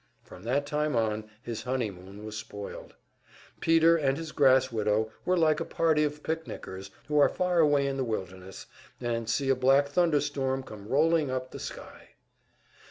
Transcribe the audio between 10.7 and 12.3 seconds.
rolling up the sky!